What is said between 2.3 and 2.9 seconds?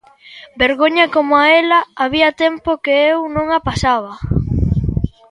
tempo